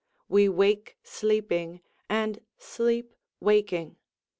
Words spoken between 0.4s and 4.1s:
wake sleeping, and sleep waking.